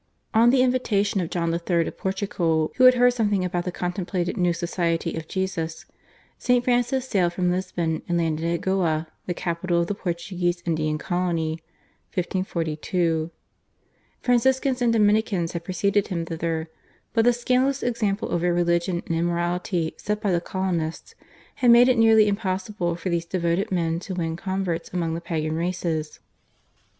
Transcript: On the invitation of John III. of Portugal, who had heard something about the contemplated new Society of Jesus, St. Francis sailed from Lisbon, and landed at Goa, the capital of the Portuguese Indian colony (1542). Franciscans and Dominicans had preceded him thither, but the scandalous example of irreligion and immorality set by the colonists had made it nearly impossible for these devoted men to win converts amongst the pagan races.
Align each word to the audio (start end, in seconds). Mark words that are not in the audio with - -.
On 0.33 0.49
the 0.49 0.63
invitation 0.63 1.21
of 1.21 1.29
John 1.29 1.53
III. 1.53 1.85
of 1.85 1.95
Portugal, 1.95 2.71
who 2.77 2.85
had 2.85 2.95
heard 2.95 3.13
something 3.13 3.45
about 3.45 3.65
the 3.65 3.71
contemplated 3.71 4.35
new 4.35 4.51
Society 4.51 5.15
of 5.15 5.27
Jesus, 5.27 5.85
St. 6.39 6.63
Francis 6.63 7.07
sailed 7.07 7.33
from 7.33 7.51
Lisbon, 7.51 8.01
and 8.09 8.17
landed 8.17 8.51
at 8.51 8.61
Goa, 8.61 9.09
the 9.27 9.35
capital 9.35 9.79
of 9.81 9.85
the 9.85 9.93
Portuguese 9.93 10.63
Indian 10.65 10.97
colony 10.97 11.59
(1542). 12.15 13.29
Franciscans 14.23 14.81
and 14.81 14.91
Dominicans 14.91 15.51
had 15.51 15.63
preceded 15.63 16.07
him 16.07 16.25
thither, 16.25 16.67
but 17.13 17.23
the 17.23 17.31
scandalous 17.31 17.83
example 17.83 18.29
of 18.29 18.43
irreligion 18.43 19.03
and 19.05 19.15
immorality 19.15 19.93
set 19.97 20.19
by 20.19 20.31
the 20.31 20.41
colonists 20.41 21.13
had 21.57 21.69
made 21.69 21.87
it 21.87 21.97
nearly 21.99 22.27
impossible 22.27 22.95
for 22.95 23.11
these 23.11 23.25
devoted 23.27 23.71
men 23.71 23.99
to 23.99 24.15
win 24.15 24.35
converts 24.35 24.89
amongst 24.91 25.13
the 25.13 25.21
pagan 25.21 25.53
races. 25.55 26.19